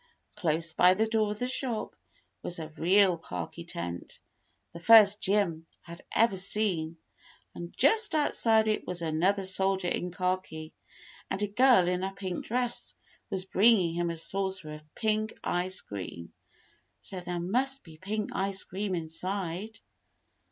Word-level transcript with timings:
Close 0.35 0.73
by 0.73 0.95
the 0.95 1.05
door 1.05 1.29
of 1.29 1.37
the 1.37 1.45
shop 1.45 1.95
was 2.41 2.57
a 2.57 2.69
real 2.69 3.19
khaki 3.19 3.63
tent, 3.63 4.19
the 4.73 4.79
first 4.79 5.21
Jim 5.21 5.67
had 5.81 6.03
ever 6.15 6.37
seen, 6.37 6.97
and 7.53 7.71
just 7.77 8.15
outside 8.15 8.67
it 8.67 8.87
was 8.87 9.03
another 9.03 9.43
soldier 9.43 9.89
in 9.89 10.09
khaki, 10.09 10.73
and 11.29 11.43
a 11.43 11.47
girl 11.47 11.87
in 11.87 12.01
a 12.03 12.11
pink 12.15 12.43
dress 12.45 12.95
was 13.29 13.45
bringing 13.45 13.93
him 13.93 14.09
a 14.09 14.17
saucer 14.17 14.71
of 14.73 14.95
pink 14.95 15.33
ice 15.43 15.81
cream, 15.81 16.33
so 16.99 17.19
there 17.19 17.39
must 17.39 17.83
be 17.83 17.99
pink 17.99 18.31
ice 18.33 18.63
cream 18.63 18.95
inside. 18.95 19.81